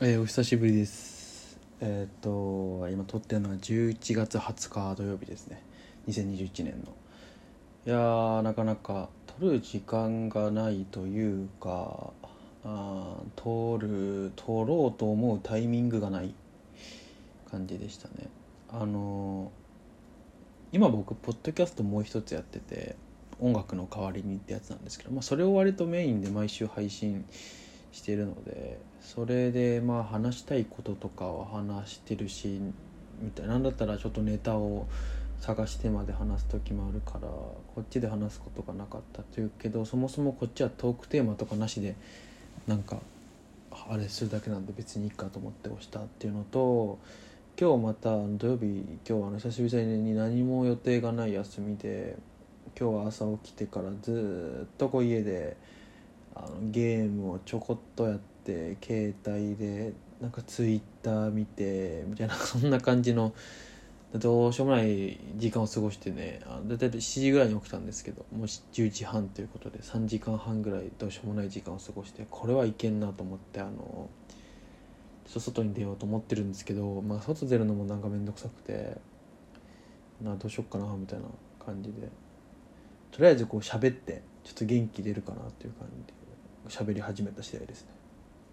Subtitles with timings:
[0.00, 1.58] えーお久しぶりです。
[1.80, 5.60] えーっと今撮ってるのは11月20日土曜日ですね。
[6.06, 6.94] 2021年の。
[7.84, 9.08] いやーなかなか
[9.40, 12.10] 撮る時間がないというか
[12.64, 16.32] あ撮る撮ろうと思うタイミングがない
[17.50, 18.28] 感じでしたね。
[18.70, 22.94] あのー今僕ポッドキャストもう一つやってて
[23.40, 32.60] 音楽の代わりにってやつなんですけど、まあ、それを割とメインで毎週配信してしてるのでそれでまあ話したいこととかは話してるし
[33.20, 34.86] みたいなんだったらちょっとネタを
[35.40, 41.94] 探してまで話す時もあるからこっちで話すことがなかったというけどそもそもこっちはトークテーマとかなしで
[42.66, 42.98] なんか
[43.88, 46.98] あれするだけなんで別にいいかと思って押したっていうのと
[47.60, 52.16] 今日また土曜日今日はあの久しぶりに何も予定がない休みで
[52.78, 55.56] 今日は朝起きてからずっとこう家で
[56.38, 63.32] あのゲームをちょこっとやって携帯でなんかツイッター見てみたいなそんな感じの
[64.14, 74.08] どうしようもない時間を過ごしてねあだいたい7時ぐらいに起きたんですけどもし10時半ということで3時間半ぐらいどうしようもない時間を過ごしてこれはいけんなと思ってあの
[75.26, 78.96] ちょっと外に出ようと思ってるんですけど、まあ、外出るのもなんか面倒くさくて
[80.22, 81.26] などうしよっかなみたいな
[81.64, 82.08] 感じで
[83.12, 86.18] とりあえずこう喋ってちょっと元気出るかなっていう感じで。
[86.68, 87.88] 喋り始めた次第ですね。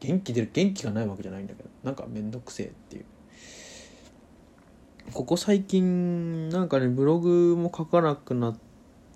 [0.00, 3.04] 元気出る元気がないわけじゃないんだけどなんか面倒くせえっていう。
[5.12, 8.58] ここ最近なんかねブログも書かなくなっ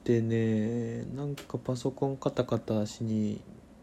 [0.04, 3.40] てねなんかパソコンカタカタしに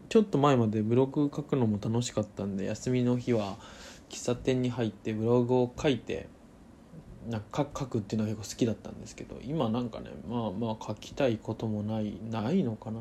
[0.09, 3.57] ちょっと前までブログ書くのも楽しかったんで休みの日は
[4.09, 6.27] 喫茶店に入ってブログを書いて
[7.27, 12.99] なんか書くっていうのが結構好きだったんですけど今なんかねまあまあ書きたいこともないないのかな。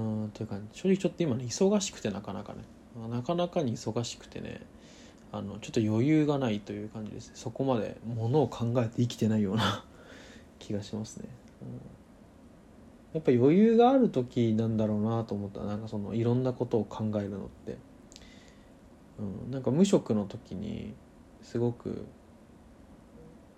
[0.00, 2.60] うんというか正直ちょっと今ね忙しくてなかなかね。
[3.10, 4.62] なかなかに忙しくてね
[5.32, 7.28] あのちょっと余裕がないという感じです。
[7.28, 9.84] ねそこまでものを考えて生きてないような
[10.58, 11.28] 気がしますね、
[11.62, 11.68] うん、
[13.14, 15.60] やっぱ余裕がある時なんだろうなと思った。
[15.64, 17.76] なんかそのいろんなことを考えるのって、
[19.18, 20.94] うん、なんか無職の時に
[21.42, 22.06] すごく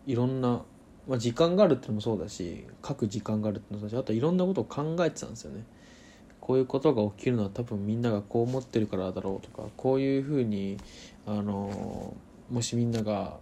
[0.07, 0.63] いろんな、
[1.07, 5.65] まあ、時間があるってのもそうだし書く時間があるってのもそうだしあといろんなことを考えてたんですよね。
[6.49, 10.79] こういうことが起きるのは多分みんながこう思ってるからだろうとかこういうふうに
[11.27, 12.17] あの
[12.51, 13.37] もしみんなが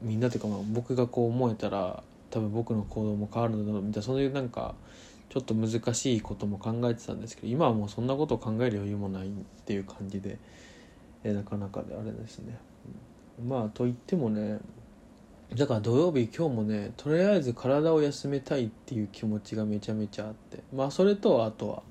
[0.00, 4.76] みんなというかまあ僕がこう思えたら多分僕の行動も変わるんだろうみたいなそういうなんか
[5.28, 9.30] ちょっと難しいことも考えてたんですけど今はもうそんなことを考える余裕もないっ
[9.66, 10.38] ていう感じで
[11.24, 12.56] えなかなかであれですね、
[13.44, 14.60] まあといってもね
[15.56, 21.82] だから土曜日今日もねとりあえず体を休めたいっていう気持ちがめちゃめちゃあってまあそれとあとは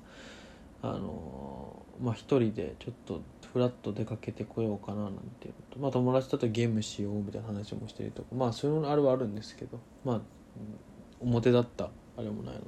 [0.86, 3.22] あのまあ一人でちょっと
[3.54, 10.20] フラッと出かけてこようかななんていうとまあ友達とゲームしようみたいな話もしてるとかまあそういうのあるはあるんですけどまあ
[11.20, 12.66] 表だったあれもないので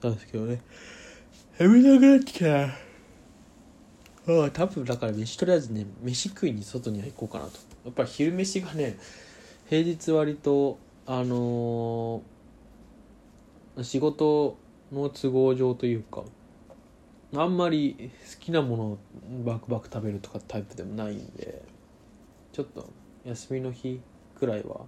[0.00, 0.60] なんですけどね。
[1.58, 2.66] 眠たくなってきた。
[2.66, 2.70] あ
[4.46, 7.58] あ多分だから飯とりあえずね飯食いに外には行こうかなと。
[7.84, 8.96] やっぱり昼飯がね
[9.68, 12.38] 平日割とあのー
[13.82, 14.56] 仕事
[14.92, 16.24] の都合上というか
[17.36, 18.98] あんまり好きなものを
[19.44, 21.62] バクバク食べるとかタイプでもないんで
[22.52, 22.88] ちょっと
[23.24, 24.00] 休みの日
[24.38, 24.80] くらいは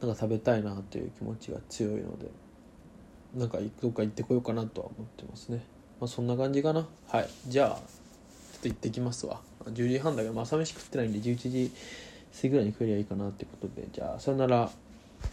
[0.00, 2.30] なんか食べたいなという気持ちが強いので
[3.34, 5.64] なんかどっか行ってこようかなとは思ってますね。
[6.00, 6.86] まあそんな感じかな。
[7.08, 7.28] はい。
[7.48, 7.76] じゃあちょ
[8.58, 9.40] っと行ってきますわ。
[9.64, 11.72] 10時半だけど、まあ、朝飯食ってないんで11時
[12.36, 13.88] 過ぎぐらいに食えりゃいいかなってことで。
[13.92, 14.70] じゃあさよなら。